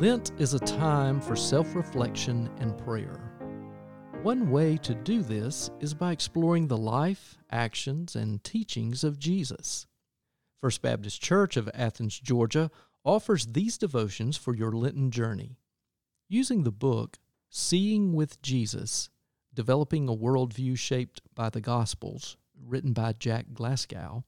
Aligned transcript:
Lent 0.00 0.30
is 0.38 0.54
a 0.54 0.60
time 0.60 1.20
for 1.20 1.34
self 1.34 1.74
reflection 1.74 2.48
and 2.58 2.78
prayer. 2.78 3.32
One 4.22 4.48
way 4.48 4.76
to 4.76 4.94
do 4.94 5.22
this 5.22 5.72
is 5.80 5.92
by 5.92 6.12
exploring 6.12 6.68
the 6.68 6.76
life, 6.76 7.36
actions, 7.50 8.14
and 8.14 8.44
teachings 8.44 9.02
of 9.02 9.18
Jesus. 9.18 9.88
First 10.60 10.82
Baptist 10.82 11.20
Church 11.20 11.56
of 11.56 11.68
Athens, 11.74 12.16
Georgia 12.16 12.70
offers 13.04 13.46
these 13.46 13.76
devotions 13.76 14.36
for 14.36 14.54
your 14.54 14.70
Lenten 14.70 15.10
journey. 15.10 15.58
Using 16.28 16.62
the 16.62 16.70
book 16.70 17.18
Seeing 17.50 18.12
with 18.12 18.40
Jesus 18.40 19.10
Developing 19.52 20.08
a 20.08 20.14
Worldview 20.14 20.78
Shaped 20.78 21.22
by 21.34 21.50
the 21.50 21.60
Gospels, 21.60 22.36
written 22.56 22.92
by 22.92 23.14
Jack 23.14 23.46
Glasgow, 23.52 24.22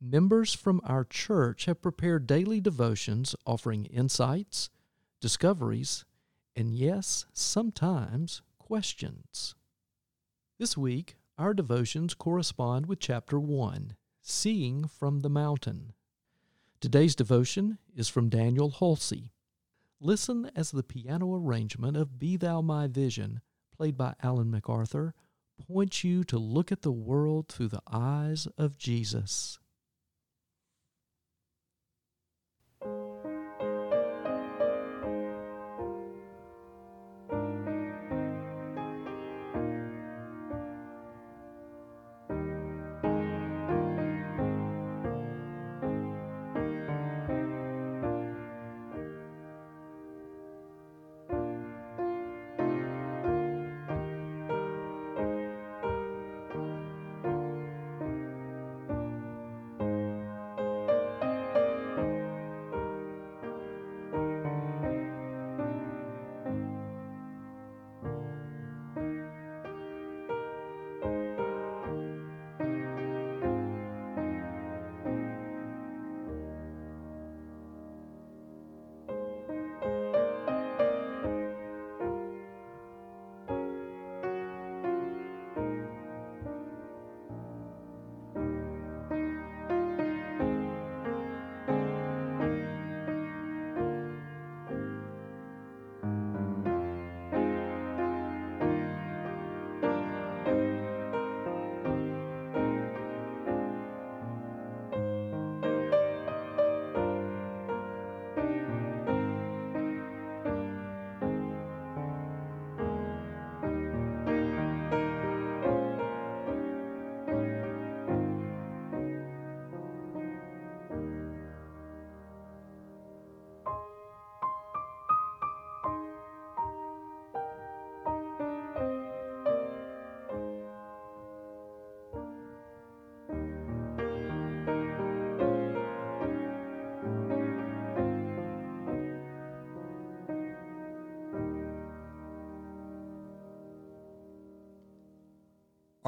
members 0.00 0.54
from 0.54 0.80
our 0.82 1.04
church 1.04 1.66
have 1.66 1.80
prepared 1.80 2.26
daily 2.26 2.60
devotions 2.60 3.36
offering 3.46 3.84
insights, 3.84 4.70
discoveries, 5.20 6.04
and 6.54 6.72
yes, 6.72 7.26
sometimes 7.32 8.42
questions. 8.58 9.54
This 10.58 10.76
week, 10.76 11.16
our 11.36 11.54
devotions 11.54 12.14
correspond 12.14 12.86
with 12.86 13.00
Chapter 13.00 13.38
1 13.38 13.96
Seeing 14.22 14.86
from 14.86 15.20
the 15.20 15.30
Mountain. 15.30 15.92
Today's 16.80 17.16
devotion 17.16 17.78
is 17.96 18.08
from 18.08 18.28
Daniel 18.28 18.70
Halsey. 18.70 19.32
Listen 20.00 20.50
as 20.54 20.70
the 20.70 20.82
piano 20.82 21.34
arrangement 21.34 21.96
of 21.96 22.18
Be 22.18 22.36
Thou 22.36 22.60
My 22.60 22.86
Vision, 22.86 23.40
played 23.76 23.96
by 23.96 24.14
Alan 24.22 24.50
MacArthur, 24.50 25.14
points 25.66 26.04
you 26.04 26.22
to 26.24 26.38
look 26.38 26.70
at 26.70 26.82
the 26.82 26.92
world 26.92 27.48
through 27.48 27.68
the 27.68 27.82
eyes 27.90 28.46
of 28.56 28.78
Jesus. 28.78 29.58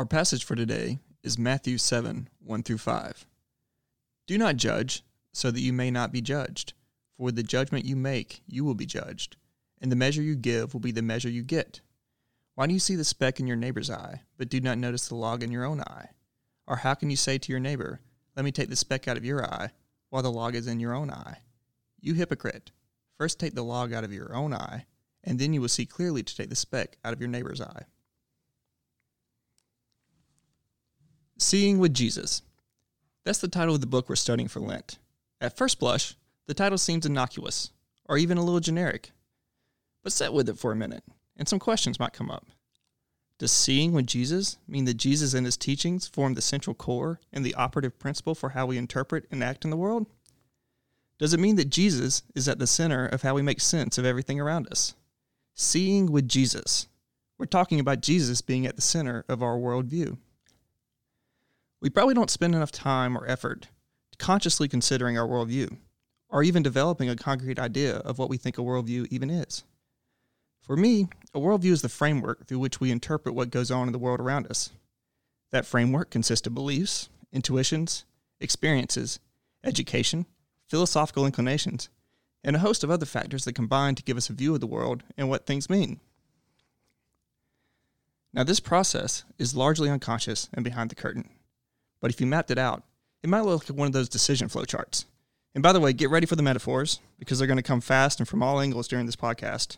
Our 0.01 0.07
passage 0.07 0.45
for 0.45 0.55
today 0.55 0.99
is 1.23 1.39
Matthew 1.39 1.77
7 1.77 2.31
1 2.43 2.63
through 2.63 2.79
5. 2.79 3.27
Do 4.27 4.39
not 4.39 4.57
judge, 4.57 5.05
so 5.35 5.51
that 5.51 5.61
you 5.61 5.75
may 5.75 5.91
not 5.91 6.11
be 6.11 6.23
judged. 6.23 6.73
For 7.19 7.25
with 7.25 7.37
the 7.37 7.43
judgment 7.43 7.85
you 7.85 7.97
make, 7.97 8.41
you 8.47 8.65
will 8.65 8.75
be 8.75 8.87
judged, 8.87 9.37
and 9.79 9.93
the 9.93 9.97
measure 9.97 10.23
you 10.23 10.37
give 10.37 10.73
will 10.73 10.81
be 10.81 10.91
the 10.91 11.03
measure 11.03 11.29
you 11.29 11.43
get. 11.43 11.83
Why 12.55 12.67
do 12.67 12.73
you 12.73 12.79
see 12.79 12.97
the 12.97 13.05
speck 13.05 13.41
in 13.41 13.47
your 13.47 13.59
neighbor's 13.59 13.91
eye, 13.91 14.23
but 14.39 14.49
do 14.49 14.59
not 14.59 14.79
notice 14.79 15.07
the 15.07 15.17
log 15.17 15.43
in 15.43 15.53
your 15.53 15.67
own 15.67 15.83
eye? 15.83 16.09
Or 16.67 16.77
how 16.77 16.95
can 16.95 17.11
you 17.11 17.17
say 17.17 17.37
to 17.37 17.53
your 17.53 17.61
neighbor, 17.61 18.01
Let 18.37 18.47
me 18.47 18.53
take 18.53 18.71
the 18.71 18.77
speck 18.77 19.07
out 19.07 19.19
of 19.19 19.25
your 19.27 19.45
eye, 19.45 19.69
while 20.09 20.23
the 20.23 20.33
log 20.33 20.55
is 20.55 20.67
in 20.67 20.81
your 20.81 20.95
own 20.95 21.11
eye? 21.11 21.41
You 22.01 22.15
hypocrite! 22.15 22.71
First 23.19 23.39
take 23.39 23.55
the 23.55 23.63
log 23.63 23.93
out 23.93 24.05
of 24.05 24.15
your 24.15 24.35
own 24.35 24.55
eye, 24.55 24.87
and 25.23 25.39
then 25.39 25.53
you 25.53 25.61
will 25.61 25.69
see 25.69 25.85
clearly 25.85 26.23
to 26.23 26.35
take 26.35 26.49
the 26.49 26.57
speck 26.57 26.97
out 27.05 27.13
of 27.13 27.21
your 27.21 27.29
neighbor's 27.29 27.61
eye. 27.61 27.85
Seeing 31.51 31.81
with 31.81 31.93
Jesus. 31.93 32.43
That's 33.25 33.41
the 33.41 33.49
title 33.49 33.75
of 33.75 33.81
the 33.81 33.89
book 33.89 34.09
we're 34.09 34.15
studying 34.15 34.47
for 34.47 34.61
Lent. 34.61 34.99
At 35.41 35.57
first 35.57 35.81
blush, 35.81 36.15
the 36.47 36.55
title 36.55 36.79
seems 36.79 37.05
innocuous, 37.05 37.73
or 38.05 38.17
even 38.17 38.39
a 38.39 38.45
little 38.45 38.61
generic. 38.61 39.11
But 40.05 40.13
sit 40.13 40.33
with 40.33 40.49
it 40.49 40.61
for 40.61 40.71
a 40.71 40.77
minute, 40.77 41.03
and 41.37 41.49
some 41.49 41.59
questions 41.59 41.99
might 41.99 42.13
come 42.13 42.31
up. 42.31 42.47
Does 43.41 43.51
seeing 43.51 43.91
with 43.91 44.07
Jesus 44.07 44.59
mean 44.69 44.85
that 44.85 44.97
Jesus 44.97 45.35
and 45.35 45.45
his 45.45 45.57
teachings 45.57 46.07
form 46.07 46.35
the 46.35 46.41
central 46.41 46.73
core 46.73 47.19
and 47.33 47.45
the 47.45 47.57
operative 47.57 47.99
principle 47.99 48.37
for 48.37 48.51
how 48.51 48.67
we 48.67 48.79
interpret 48.79 49.27
and 49.33 49.43
act 49.43 49.65
in 49.65 49.73
the 49.73 49.77
world? 49.77 50.07
Does 51.19 51.35
it 51.35 51.41
mean 51.41 51.57
that 51.57 51.69
Jesus 51.69 52.23
is 52.33 52.47
at 52.47 52.61
the 52.61 52.69
center 52.69 53.07
of 53.07 53.23
how 53.23 53.35
we 53.35 53.43
make 53.43 53.61
sense 53.61 53.99
of 53.99 54.05
everything 54.05 54.39
around 54.39 54.69
us? 54.71 54.95
Seeing 55.57 56.13
with 56.13 56.29
Jesus. 56.29 56.87
We're 57.39 57.47
talking 57.47 57.81
about 57.81 58.03
Jesus 58.03 58.41
being 58.41 58.67
at 58.67 58.77
the 58.77 58.83
center 58.83 59.25
of 59.29 59.43
our 59.43 59.57
worldview 59.57 60.17
we 61.81 61.91
probably 61.91 62.15
don't 62.15 62.31
spend 62.31 62.55
enough 62.55 62.73
time 62.73 63.17
or 63.17 63.27
effort 63.27 63.69
consciously 64.21 64.69
considering 64.69 65.19
our 65.19 65.27
worldview, 65.27 65.79
or 66.29 66.43
even 66.45 66.63
developing 66.63 67.09
a 67.09 67.17
concrete 67.17 67.59
idea 67.59 67.97
of 67.97 68.19
what 68.19 68.29
we 68.29 68.37
think 68.37 68.59
a 68.59 68.63
worldview 68.63 69.07
even 69.11 69.31
is. 69.31 69.65
For 70.61 70.77
me, 70.77 71.09
a 71.35 71.41
worldview 71.41 71.73
is 71.73 71.83
the 71.83 71.89
framework 71.89 72.47
through 72.47 72.61
which 72.61 72.79
we 72.79 72.93
interpret 72.93 73.35
what 73.35 73.51
goes 73.51 73.71
on 73.71 73.89
in 73.89 73.93
the 73.93 73.99
world 73.99 74.21
around 74.21 74.47
us. 74.47 74.71
That 75.51 75.67
framework 75.67 76.11
consists 76.11 76.47
of 76.47 76.55
beliefs, 76.55 77.09
intuitions, 77.33 78.05
experiences, 78.39 79.19
education, 79.65 80.27
philosophical 80.69 81.27
inclinations, 81.27 81.89
and 82.45 82.55
a 82.55 82.61
host 82.61 82.85
of 82.85 82.91
other 82.91 83.07
factors 83.07 83.45
that 83.45 83.55
combine 83.55 83.95
to 83.97 84.03
give 84.03 84.17
us 84.17 84.31
a 84.31 84.35
view 84.35 84.55
of 84.55 84.61
the 84.61 84.67
world 84.67 85.03
and 85.17 85.29
what 85.29 85.47
things 85.47 85.69
mean. 85.69 85.99
Now, 88.33 88.45
this 88.45 88.61
process 88.61 89.25
is 89.39 89.57
largely 89.57 89.91
unconscious 89.91 90.49
and 90.55 90.63
behind 90.63 90.91
the 90.91 90.95
curtain. 90.95 91.29
But 92.01 92.11
if 92.11 92.21
you 92.21 92.27
mapped 92.27 92.51
it 92.51 92.59
out, 92.59 92.83
it 93.23 93.29
might 93.29 93.41
look 93.41 93.69
like 93.69 93.79
one 93.79 93.87
of 93.87 93.93
those 93.93 94.09
decision 94.09 94.49
flow 94.49 94.65
charts. 94.65 95.05
And 95.55 95.63
by 95.63 95.73
the 95.73 95.81
way, 95.81 95.93
get 95.93 96.11
ready 96.11 96.27
for 96.27 96.37
the 96.37 96.43
metaphors 96.43 97.01
because 97.19 97.39
they're 97.39 97.49
going 97.49 97.57
to 97.57 97.63
come 97.63 97.81
fast 97.81 98.21
and 98.21 98.29
from 98.29 98.43
all 98.43 98.61
angles 98.61 98.89
during 98.89 99.07
this 99.07 99.17
podcast. 99.17 99.77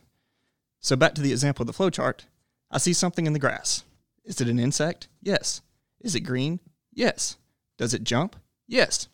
So 0.80 0.96
back 0.96 1.14
to 1.14 1.22
the 1.22 1.32
example 1.32 1.62
of 1.62 1.66
the 1.66 1.72
flow 1.72 1.90
chart. 1.90 2.26
I 2.70 2.78
see 2.78 2.92
something 2.92 3.26
in 3.26 3.32
the 3.32 3.38
grass. 3.38 3.84
Is 4.24 4.40
it 4.40 4.48
an 4.48 4.58
insect? 4.58 5.08
Yes. 5.20 5.62
Is 6.00 6.14
it 6.14 6.20
green? 6.20 6.60
Yes. 6.92 7.36
Does 7.78 7.94
it 7.94 8.04
jump? 8.04 8.36
Yes. 8.68 9.08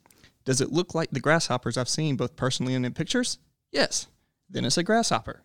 Does 0.45 0.61
it 0.61 0.73
look 0.73 0.95
like 0.95 1.11
the 1.11 1.21
grasshoppers 1.21 1.77
I've 1.77 1.89
seen 1.89 2.17
both 2.17 2.37
personally 2.37 2.75
and 2.75 2.85
in 2.85 2.95
pictures? 2.95 3.39
Yes. 3.71 4.09
Then 4.49 4.65
it's 4.65 4.79
a 4.79 4.83
grasshopper. 4.83 5.43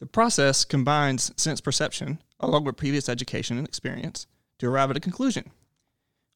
The 0.00 0.06
process 0.06 0.64
combines 0.64 1.32
sense 1.36 1.60
perception 1.60 2.18
along 2.40 2.64
with 2.64 2.76
previous 2.76 3.08
education 3.08 3.58
and 3.58 3.66
experience 3.66 4.26
to 4.58 4.68
arrive 4.68 4.90
at 4.90 4.96
a 4.96 5.00
conclusion. 5.00 5.50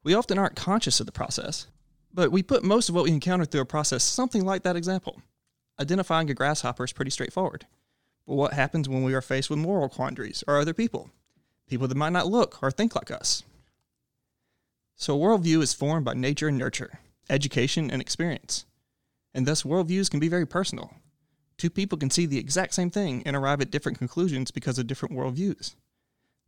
We 0.02 0.14
often 0.14 0.38
aren't 0.38 0.56
conscious 0.56 1.00
of 1.00 1.06
the 1.06 1.12
process, 1.12 1.67
but 2.12 2.32
we 2.32 2.43
put 2.43 2.64
most 2.64 2.88
of 2.88 2.94
what 2.94 3.05
we 3.05 3.11
encounter 3.11 3.44
through 3.44 3.61
a 3.61 3.67
process 3.67 4.02
something 4.02 4.44
like 4.44 4.62
that 4.62 4.76
example. 4.76 5.23
identifying 5.79 6.29
a 6.29 6.35
grasshopper 6.35 6.85
is 6.85 6.93
pretty 6.93 7.11
straightforward. 7.11 7.67
But 8.26 8.35
what 8.35 8.52
happens 8.52 8.88
when 8.88 9.02
we 9.02 9.14
are 9.14 9.23
faced 9.23 9.49
with 9.49 9.58
moral 9.58 9.88
quandaries 9.88 10.44
or 10.47 10.58
other 10.58 10.75
people? 10.75 11.11
People 11.69 11.88
that 11.88 11.97
might 11.97 12.12
not 12.12 12.26
look 12.26 12.62
or 12.62 12.70
think 12.70 12.94
like 12.94 13.11
us. 13.11 13.43
So, 14.97 15.17
a 15.17 15.19
worldview 15.19 15.62
is 15.62 15.73
formed 15.73 16.05
by 16.05 16.14
nature 16.14 16.49
and 16.49 16.58
nurture, 16.58 17.00
education 17.31 17.91
and 17.91 18.03
experience. 18.03 18.67
And 19.32 19.46
thus, 19.46 19.62
worldviews 19.62 20.11
can 20.11 20.20
be 20.20 20.29
very 20.29 20.46
personal. 20.46 20.94
Two 21.56 21.70
people 21.70 21.96
can 21.96 22.11
see 22.11 22.26
the 22.26 22.38
exact 22.38 22.75
same 22.75 22.91
thing 22.91 23.23
and 23.25 23.35
arrive 23.35 23.61
at 23.61 23.70
different 23.70 23.99
conclusions 23.99 24.50
because 24.50 24.79
of 24.79 24.87
different 24.87 25.14
worldviews. 25.14 25.75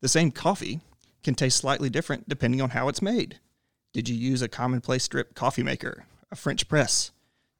The 0.00 0.08
same 0.08 0.30
coffee 0.30 0.80
can 1.22 1.34
taste 1.34 1.58
slightly 1.58 1.90
different 1.90 2.28
depending 2.28 2.60
on 2.60 2.70
how 2.70 2.88
it's 2.88 3.02
made. 3.02 3.38
Did 3.92 4.08
you 4.08 4.16
use 4.16 4.42
a 4.42 4.48
commonplace 4.48 5.06
drip 5.06 5.34
coffee 5.34 5.62
maker, 5.62 6.06
a 6.30 6.36
French 6.36 6.68
press? 6.68 7.10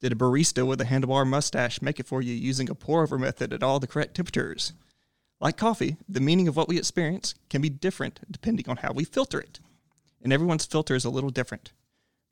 Did 0.01 0.13
a 0.13 0.17
barista 0.17 0.67
with 0.67 0.81
a 0.81 0.85
handlebar 0.85 1.27
mustache 1.27 1.81
make 1.81 2.01
it 2.01 2.07
for 2.07 2.23
you 2.23 2.35
using 2.35 2.69
a 2.69 2.75
pour 2.75 3.03
over 3.03 3.19
method 3.19 3.53
at 3.53 3.63
all 3.63 3.79
the 3.79 3.87
correct 3.87 4.15
temperatures? 4.15 4.73
Like 5.41 5.57
coffee, 5.57 5.97
the 6.09 6.21
meaning 6.21 6.49
of 6.49 6.57
what 6.57 6.69
we 6.69 6.79
experience 6.79 7.35
can 7.51 7.61
be 7.61 7.69
different 7.69 8.21
depending 8.31 8.69
on 8.69 8.79
how 8.79 8.93
we 8.93 9.05
filter 9.05 9.41
it. 9.41 9.61
And 10.23 10.33
everyone's 10.33 10.67
filter 10.67 10.95
is 10.95 11.05
a 11.05 11.11
little 11.11 11.31
different. 11.31 11.73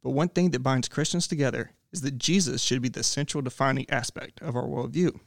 But 0.03 0.11
one 0.11 0.29
thing 0.29 0.51
that 0.51 0.63
binds 0.63 0.89
Christians 0.89 1.27
together 1.27 1.73
is 1.93 2.01
that 2.03 2.19
Jesus 2.19 2.63
should 2.63 2.81
be 2.81 2.89
the 2.89 3.03
central 3.03 3.43
defining 3.43 3.89
aspect 3.91 4.41
of 4.41 4.57
our 4.57 4.65
worldview. 4.65 5.19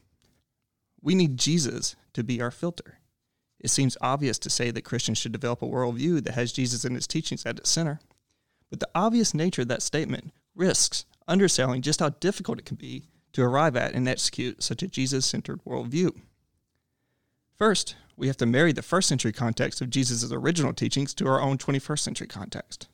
We 1.02 1.16
need 1.16 1.38
Jesus 1.38 1.96
to 2.14 2.24
be 2.24 2.42
our 2.42 2.52
filter. 2.52 3.00
It 3.64 3.70
seems 3.70 3.98
obvious 4.02 4.38
to 4.40 4.50
say 4.50 4.72
that 4.72 4.84
Christians 4.84 5.18
should 5.18 5.32
develop 5.32 5.62
a 5.62 5.68
worldview 5.68 6.24
that 6.26 6.34
has 6.34 6.52
Jesus 6.52 6.84
and 6.84 6.96
his 6.96 7.08
teachings 7.08 7.46
at 7.46 7.58
its 7.58 7.70
center. 7.70 8.02
But 8.70 8.82
the 8.82 8.90
obvious 8.94 9.34
nature 9.34 9.62
of 9.62 9.70
that 9.70 9.82
statement 9.82 10.34
risks 10.54 11.06
underselling 11.28 11.82
just 11.82 12.02
how 12.02 12.10
difficult 12.10 12.60
it 12.60 12.66
can 12.66 12.76
be 12.76 13.06
to 13.32 13.42
arrive 13.42 13.78
at 13.78 13.94
and 13.94 14.08
execute 14.08 14.62
such 14.62 14.84
a 14.84 14.88
Jesus 14.88 15.26
centered 15.26 15.64
worldview. 15.64 16.12
First, 17.58 17.96
we 18.18 18.28
have 18.28 18.38
to 18.38 18.46
marry 18.46 18.74
the 18.74 18.82
first 18.82 19.08
century 19.08 19.32
context 19.32 19.80
of 19.80 19.90
Jesus' 19.90 20.32
original 20.32 20.74
teachings 20.74 21.14
to 21.16 21.28
our 21.28 21.42
own 21.42 21.58
21st 21.58 22.00
century 22.00 22.28
context. 22.28 22.90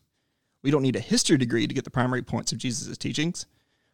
We 0.61 0.69
don't 0.69 0.83
need 0.83 0.95
a 0.95 1.01
history 1.01 1.37
degree 1.37 1.65
to 1.65 1.73
get 1.73 1.83
the 1.83 1.89
primary 1.89 2.21
points 2.21 2.51
of 2.51 2.59
Jesus' 2.59 2.97
teachings, 2.97 3.47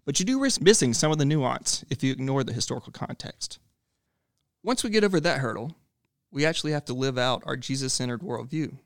but 0.03 0.19
you 0.19 0.25
do 0.25 0.39
risk 0.39 0.61
missing 0.61 0.93
some 0.93 1.11
of 1.11 1.17
the 1.17 1.25
nuance 1.25 1.85
if 1.89 2.03
you 2.03 2.11
ignore 2.11 2.43
the 2.43 2.53
historical 2.53 2.91
context. 2.91 3.59
Once 4.61 4.83
we 4.83 4.89
get 4.89 5.03
over 5.03 5.19
that 5.19 5.39
hurdle, 5.39 5.75
we 6.35 6.45
actually 6.45 6.73
have 6.73 6.83
to 6.85 6.93
live 6.93 7.17
out 7.17 7.41
our 7.45 7.55
Jesus 7.55 7.93
centered 7.93 8.21
worldview. 8.21 8.77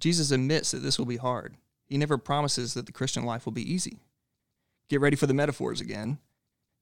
Jesus 0.00 0.32
admits 0.32 0.72
that 0.72 0.80
this 0.80 0.98
will 0.98 1.06
be 1.06 1.16
hard. 1.16 1.56
He 1.86 1.96
never 1.96 2.18
promises 2.18 2.74
that 2.74 2.86
the 2.86 2.92
Christian 2.92 3.24
life 3.24 3.46
will 3.46 3.52
be 3.52 3.72
easy. 3.72 4.00
Get 4.90 5.00
ready 5.00 5.14
for 5.14 5.28
the 5.28 5.32
metaphors 5.32 5.80
again. 5.80 6.18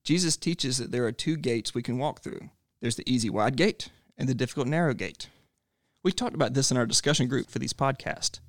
Jesus 0.05 0.39
teaches 0.39 0.79
that 0.79 0.91
there 0.91 1.05
are 1.05 1.13
two 1.13 1.37
gates 1.37 1.75
we 1.75 1.83
can 1.83 1.99
walk 1.99 2.23
through 2.23 2.49
there's 2.81 2.97
the 2.97 3.11
easy 3.11 3.31
wide 3.31 3.57
gate 3.57 3.89
and 4.17 4.29
the 4.29 4.35
difficult 4.35 4.69
narrow 4.69 4.95
gate. 4.95 5.29
We 6.03 6.13
talked 6.13 6.35
about 6.35 6.55
this 6.55 6.71
in 6.71 6.77
our 6.77 6.87
discussion 6.87 7.27
group 7.27 7.51
for 7.51 7.59
these 7.59 7.73
podcasts. 7.73 8.41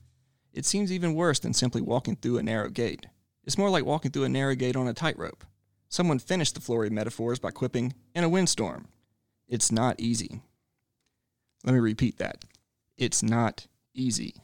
It 0.53 0.65
seems 0.65 0.91
even 0.91 1.15
worse 1.15 1.39
than 1.39 1.53
simply 1.53 1.81
walking 1.81 2.15
through 2.15 2.37
a 2.37 2.43
narrow 2.43 2.69
gate. 2.69 3.07
It's 3.45 3.57
more 3.57 3.69
like 3.69 3.85
walking 3.85 4.11
through 4.11 4.25
a 4.25 4.29
narrow 4.29 4.55
gate 4.55 4.75
on 4.75 4.87
a 4.87 4.93
tightrope. 4.93 5.43
Someone 5.89 6.19
finished 6.19 6.55
the 6.55 6.61
flurry 6.61 6.89
metaphors 6.89 7.39
by 7.39 7.51
quipping, 7.51 7.93
in 8.13 8.23
a 8.23 8.29
windstorm. 8.29 8.87
It's 9.47 9.71
not 9.71 9.99
easy. 9.99 10.41
Let 11.63 11.74
me 11.74 11.80
repeat 11.80 12.18
that. 12.18 12.45
It's 12.98 13.21
not 13.21 13.68
easy. 13.94 14.36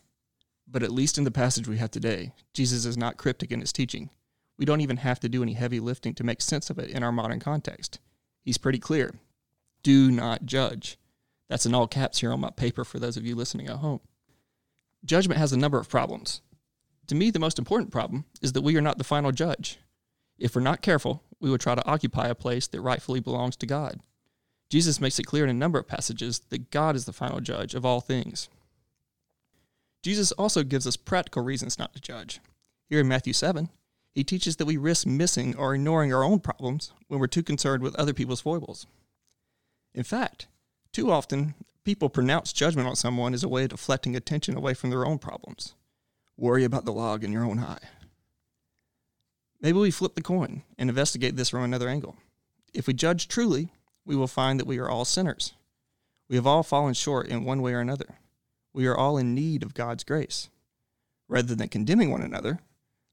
But 0.67 0.83
at 0.83 0.91
least 0.91 1.17
in 1.17 1.23
the 1.23 1.31
passage 1.31 1.67
we 1.67 1.77
have 1.77 1.91
today, 1.91 2.33
Jesus 2.53 2.85
is 2.85 2.97
not 2.97 3.17
cryptic 3.17 3.51
in 3.51 3.59
his 3.59 3.71
teaching. 3.73 4.09
We 4.57 4.65
don't 4.65 4.81
even 4.81 4.97
have 4.97 5.19
to 5.21 5.29
do 5.29 5.43
any 5.43 5.53
heavy 5.53 5.79
lifting 5.79 6.13
to 6.15 6.23
make 6.23 6.41
sense 6.41 6.69
of 6.69 6.79
it 6.79 6.89
in 6.89 7.03
our 7.03 7.11
modern 7.11 7.39
context. 7.39 7.99
He's 8.43 8.57
pretty 8.57 8.79
clear. 8.79 9.13
Do 9.83 10.11
not 10.11 10.45
judge. 10.45 10.97
That's 11.49 11.65
in 11.65 11.75
all 11.75 11.87
caps 11.87 12.19
here 12.19 12.31
on 12.31 12.39
my 12.39 12.49
paper 12.49 12.83
for 12.83 12.99
those 12.99 13.17
of 13.17 13.25
you 13.25 13.35
listening 13.35 13.67
at 13.67 13.77
home. 13.77 13.99
Judgment 15.05 15.39
has 15.39 15.53
a 15.53 15.57
number 15.57 15.77
of 15.77 15.89
problems. 15.89 16.41
To 17.07 17.15
me, 17.15 17.29
the 17.29 17.39
most 17.39 17.59
important 17.59 17.91
problem 17.91 18.25
is 18.41 18.53
that 18.53 18.61
we 18.61 18.77
are 18.77 18.81
not 18.81 18.97
the 18.97 19.03
final 19.03 19.31
judge. 19.31 19.79
If 20.37 20.55
we're 20.55 20.61
not 20.61 20.81
careful, 20.81 21.23
we 21.39 21.49
will 21.49 21.57
try 21.57 21.75
to 21.75 21.85
occupy 21.85 22.27
a 22.27 22.35
place 22.35 22.67
that 22.67 22.81
rightfully 22.81 23.19
belongs 23.19 23.55
to 23.57 23.65
God. 23.65 23.99
Jesus 24.73 24.99
makes 24.99 25.19
it 25.19 25.27
clear 25.27 25.43
in 25.43 25.51
a 25.51 25.53
number 25.53 25.77
of 25.77 25.87
passages 25.87 26.39
that 26.49 26.71
God 26.71 26.95
is 26.95 27.05
the 27.05 27.13
final 27.13 27.39
judge 27.39 27.75
of 27.75 27.85
all 27.85 28.01
things. 28.01 28.49
Jesus 30.01 30.31
also 30.31 30.63
gives 30.63 30.87
us 30.87 30.97
practical 30.97 31.43
reasons 31.43 31.77
not 31.77 31.93
to 31.93 32.01
judge. 32.01 32.39
Here 32.89 32.99
in 32.99 33.07
Matthew 33.07 33.33
7, 33.33 33.69
he 34.15 34.23
teaches 34.23 34.55
that 34.55 34.65
we 34.65 34.77
risk 34.77 35.05
missing 35.05 35.55
or 35.55 35.75
ignoring 35.75 36.11
our 36.11 36.23
own 36.23 36.39
problems 36.39 36.91
when 37.07 37.19
we're 37.19 37.27
too 37.27 37.43
concerned 37.43 37.83
with 37.83 37.93
other 37.97 38.15
people's 38.15 38.41
foibles. 38.41 38.87
In 39.93 40.01
fact, 40.01 40.47
too 40.91 41.11
often, 41.11 41.53
people 41.83 42.09
pronounce 42.09 42.51
judgment 42.51 42.87
on 42.87 42.95
someone 42.95 43.35
as 43.35 43.43
a 43.43 43.47
way 43.47 43.65
of 43.65 43.69
deflecting 43.69 44.15
attention 44.15 44.57
away 44.57 44.73
from 44.73 44.89
their 44.89 45.05
own 45.05 45.19
problems. 45.19 45.75
Worry 46.35 46.63
about 46.63 46.85
the 46.85 46.93
log 46.93 47.23
in 47.23 47.31
your 47.31 47.45
own 47.45 47.59
eye. 47.59 47.89
Maybe 49.61 49.77
we 49.77 49.91
flip 49.91 50.15
the 50.15 50.23
coin 50.23 50.63
and 50.79 50.89
investigate 50.89 51.35
this 51.35 51.49
from 51.49 51.61
another 51.61 51.89
angle. 51.89 52.17
If 52.73 52.87
we 52.87 52.95
judge 52.95 53.27
truly, 53.27 53.69
we 54.05 54.15
will 54.15 54.27
find 54.27 54.59
that 54.59 54.67
we 54.67 54.79
are 54.79 54.89
all 54.89 55.05
sinners. 55.05 55.53
We 56.29 56.35
have 56.35 56.47
all 56.47 56.63
fallen 56.63 56.93
short 56.93 57.27
in 57.27 57.43
one 57.43 57.61
way 57.61 57.73
or 57.73 57.79
another 57.79 58.17
we 58.73 58.87
are 58.87 58.97
all 58.97 59.17
in 59.17 59.35
need 59.35 59.63
of 59.63 59.73
God's 59.73 60.03
grace. 60.03 60.49
Rather 61.27 61.55
than 61.55 61.69
condemning 61.69 62.11
one 62.11 62.21
another, 62.21 62.59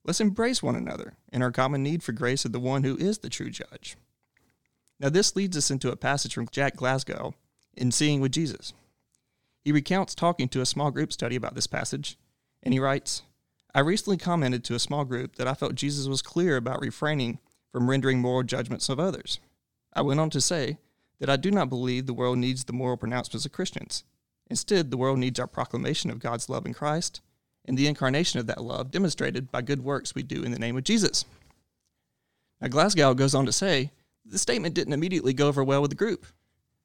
let's 0.04 0.20
embrace 0.20 0.62
one 0.62 0.74
another 0.74 1.14
in 1.32 1.42
our 1.42 1.52
common 1.52 1.82
need 1.82 2.02
for 2.02 2.12
grace 2.12 2.44
of 2.44 2.52
the 2.52 2.60
one 2.60 2.82
who 2.82 2.96
is 2.96 3.18
the 3.18 3.28
true 3.28 3.50
judge. 3.50 3.96
Now, 4.98 5.08
this 5.08 5.36
leads 5.36 5.56
us 5.56 5.70
into 5.70 5.90
a 5.90 5.96
passage 5.96 6.34
from 6.34 6.48
Jack 6.50 6.76
Glasgow 6.76 7.34
in 7.74 7.92
Seeing 7.92 8.20
with 8.20 8.32
Jesus. 8.32 8.72
He 9.62 9.72
recounts 9.72 10.14
talking 10.14 10.48
to 10.48 10.60
a 10.60 10.66
small 10.66 10.90
group 10.90 11.12
study 11.12 11.36
about 11.36 11.54
this 11.54 11.66
passage, 11.66 12.18
and 12.62 12.74
he 12.74 12.80
writes 12.80 13.22
I 13.72 13.80
recently 13.80 14.16
commented 14.16 14.64
to 14.64 14.74
a 14.74 14.80
small 14.80 15.04
group 15.04 15.36
that 15.36 15.46
I 15.46 15.54
felt 15.54 15.76
Jesus 15.76 16.08
was 16.08 16.22
clear 16.22 16.56
about 16.56 16.80
refraining 16.80 17.38
from 17.70 17.88
rendering 17.88 18.18
moral 18.18 18.42
judgments 18.42 18.88
of 18.88 18.98
others. 18.98 19.38
I 19.92 20.02
went 20.02 20.20
on 20.20 20.30
to 20.30 20.40
say 20.40 20.78
that 21.18 21.30
I 21.30 21.36
do 21.36 21.50
not 21.50 21.68
believe 21.68 22.06
the 22.06 22.14
world 22.14 22.38
needs 22.38 22.64
the 22.64 22.72
moral 22.72 22.96
pronouncements 22.96 23.44
of 23.44 23.52
Christians. 23.52 24.04
Instead, 24.48 24.90
the 24.90 24.96
world 24.96 25.18
needs 25.18 25.38
our 25.38 25.46
proclamation 25.46 26.10
of 26.10 26.18
God's 26.18 26.48
love 26.48 26.66
in 26.66 26.74
Christ 26.74 27.20
and 27.64 27.76
the 27.76 27.86
incarnation 27.86 28.40
of 28.40 28.46
that 28.46 28.62
love 28.62 28.90
demonstrated 28.90 29.50
by 29.50 29.62
good 29.62 29.84
works 29.84 30.14
we 30.14 30.22
do 30.22 30.42
in 30.42 30.50
the 30.50 30.58
name 30.58 30.76
of 30.76 30.84
Jesus. 30.84 31.24
Now, 32.60 32.68
Glasgow 32.68 33.14
goes 33.14 33.34
on 33.34 33.46
to 33.46 33.52
say 33.52 33.90
the 34.24 34.38
statement 34.38 34.74
didn't 34.74 34.92
immediately 34.92 35.32
go 35.32 35.48
over 35.48 35.62
well 35.62 35.82
with 35.82 35.90
the 35.90 35.96
group. 35.96 36.26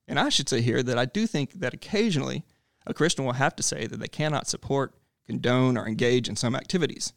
And 0.07 0.19
I 0.19 0.29
should 0.29 0.47
say 0.47 0.61
here 0.61 0.83
that 0.83 0.97
I 0.97 1.05
do 1.05 1.25
think 1.27 1.53
that 1.53 1.73
occasionally 1.73 2.43
a 2.85 2.93
Christian 2.93 3.25
will 3.25 3.33
have 3.33 3.55
to 3.55 3.63
say 3.63 3.87
that 3.87 3.99
they 3.99 4.07
cannot 4.07 4.47
support, 4.47 4.93
condone, 5.25 5.77
or 5.77 5.87
engage 5.87 6.29
in 6.29 6.35
some 6.35 6.55
activities. 6.55 7.13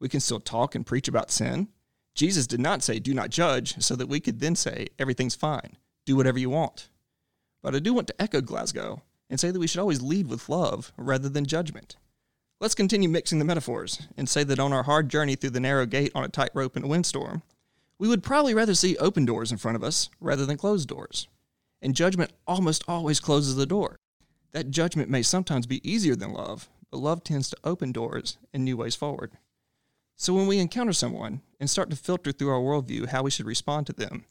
We 0.00 0.08
can 0.08 0.20
still 0.20 0.40
talk 0.40 0.74
and 0.74 0.86
preach 0.86 1.08
about 1.08 1.30
sin. 1.30 1.68
Jesus 2.20 2.46
did 2.46 2.60
not 2.60 2.82
say, 2.82 2.98
do 2.98 3.14
not 3.14 3.30
judge, 3.30 3.82
so 3.82 3.96
that 3.96 4.10
we 4.10 4.20
could 4.20 4.40
then 4.40 4.54
say, 4.54 4.88
everything's 4.98 5.34
fine, 5.34 5.78
do 6.04 6.16
whatever 6.16 6.38
you 6.38 6.50
want. 6.50 6.90
But 7.62 7.74
I 7.74 7.78
do 7.78 7.94
want 7.94 8.08
to 8.08 8.20
echo 8.20 8.42
Glasgow 8.42 9.00
and 9.30 9.40
say 9.40 9.50
that 9.50 9.58
we 9.58 9.66
should 9.66 9.80
always 9.80 10.02
lead 10.02 10.26
with 10.26 10.50
love 10.50 10.92
rather 10.98 11.30
than 11.30 11.46
judgment. 11.46 11.96
Let's 12.60 12.74
continue 12.74 13.08
mixing 13.08 13.38
the 13.38 13.46
metaphors 13.46 14.06
and 14.18 14.28
say 14.28 14.44
that 14.44 14.58
on 14.58 14.70
our 14.70 14.82
hard 14.82 15.08
journey 15.08 15.34
through 15.34 15.48
the 15.48 15.60
narrow 15.60 15.86
gate 15.86 16.12
on 16.14 16.22
a 16.22 16.28
tightrope 16.28 16.76
in 16.76 16.84
a 16.84 16.88
windstorm, 16.88 17.40
we 17.98 18.06
would 18.06 18.22
probably 18.22 18.52
rather 18.52 18.74
see 18.74 18.98
open 18.98 19.24
doors 19.24 19.50
in 19.50 19.56
front 19.56 19.76
of 19.76 19.82
us 19.82 20.10
rather 20.20 20.44
than 20.44 20.58
closed 20.58 20.90
doors. 20.90 21.26
And 21.80 21.94
judgment 21.94 22.32
almost 22.46 22.84
always 22.86 23.18
closes 23.18 23.56
the 23.56 23.64
door. 23.64 23.98
That 24.52 24.70
judgment 24.70 25.08
may 25.08 25.22
sometimes 25.22 25.66
be 25.66 25.90
easier 25.90 26.16
than 26.16 26.34
love, 26.34 26.68
but 26.90 26.98
love 26.98 27.24
tends 27.24 27.48
to 27.48 27.56
open 27.64 27.92
doors 27.92 28.36
and 28.52 28.62
new 28.62 28.76
ways 28.76 28.94
forward. 28.94 29.32
So 30.16 30.34
when 30.34 30.46
we 30.46 30.58
encounter 30.58 30.92
someone 30.92 31.40
and 31.60 31.68
start 31.68 31.90
to 31.90 31.96
filter 31.96 32.32
through 32.32 32.50
our 32.50 32.58
worldview 32.58 33.08
how 33.08 33.22
we 33.22 33.30
should 33.30 33.46
respond 33.46 33.86
to 33.86 33.92
them, 33.92 34.24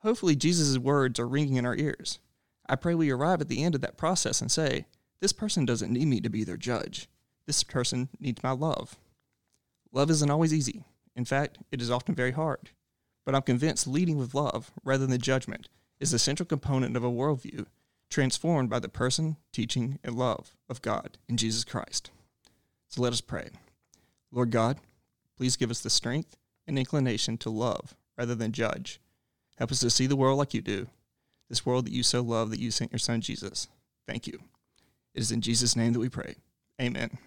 hopefully 0.00 0.34
Jesus' 0.34 0.76
words 0.76 1.20
are 1.20 1.28
ringing 1.28 1.54
in 1.54 1.64
our 1.64 1.76
ears. 1.76 2.18
I 2.68 2.76
pray 2.76 2.94
we 2.94 3.10
arrive 3.10 3.40
at 3.40 3.48
the 3.48 3.62
end 3.62 3.74
of 3.74 3.80
that 3.82 3.96
process 3.96 4.40
and 4.40 4.50
say, 4.50 4.86
This 5.20 5.32
person 5.32 5.64
doesn't 5.64 5.92
need 5.92 6.06
me 6.06 6.20
to 6.20 6.28
be 6.28 6.42
their 6.42 6.56
judge. 6.56 7.08
This 7.46 7.62
person 7.62 8.08
needs 8.18 8.42
my 8.42 8.50
love. 8.50 8.96
Love 9.92 10.10
isn't 10.10 10.30
always 10.30 10.52
easy. 10.52 10.84
In 11.14 11.24
fact, 11.24 11.58
it 11.70 11.80
is 11.80 11.90
often 11.90 12.14
very 12.14 12.32
hard. 12.32 12.70
But 13.24 13.34
I'm 13.34 13.42
convinced 13.42 13.86
leading 13.86 14.18
with 14.18 14.34
love 14.34 14.72
rather 14.82 15.06
than 15.06 15.20
judgment 15.20 15.68
is 16.00 16.10
the 16.10 16.18
central 16.18 16.46
component 16.46 16.96
of 16.96 17.04
a 17.04 17.10
worldview 17.10 17.66
transformed 18.10 18.68
by 18.68 18.78
the 18.78 18.88
person, 18.88 19.36
teaching, 19.52 19.98
and 20.04 20.14
love 20.14 20.54
of 20.68 20.82
God 20.82 21.18
in 21.28 21.36
Jesus 21.36 21.64
Christ. 21.64 22.10
So 22.88 23.00
let 23.02 23.12
us 23.12 23.20
pray. 23.20 23.50
Lord 24.30 24.50
God, 24.50 24.78
please 25.36 25.56
give 25.56 25.70
us 25.70 25.80
the 25.80 25.90
strength 25.90 26.36
and 26.66 26.78
inclination 26.78 27.36
to 27.38 27.50
love 27.50 27.94
rather 28.16 28.34
than 28.34 28.52
judge. 28.52 29.00
Help 29.58 29.72
us 29.72 29.80
to 29.80 29.90
see 29.90 30.06
the 30.06 30.16
world 30.16 30.38
like 30.38 30.54
you 30.54 30.60
do 30.60 30.88
this 31.48 31.66
world 31.66 31.86
that 31.86 31.92
you 31.92 32.02
so 32.02 32.22
love 32.22 32.50
that 32.50 32.60
you 32.60 32.70
sent 32.70 32.92
your 32.92 32.98
son 32.98 33.20
Jesus. 33.20 33.68
Thank 34.06 34.26
you. 34.26 34.40
It 35.14 35.20
is 35.20 35.30
in 35.30 35.40
Jesus' 35.40 35.76
name 35.76 35.92
that 35.92 36.00
we 36.00 36.08
pray. 36.08 36.36
Amen. 36.80 37.18